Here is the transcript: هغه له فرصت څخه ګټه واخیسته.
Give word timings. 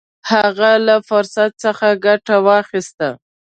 هغه 0.31 0.71
له 0.87 0.95
فرصت 1.09 1.51
څخه 1.63 1.87
ګټه 2.05 2.35
واخیسته. 2.47 3.09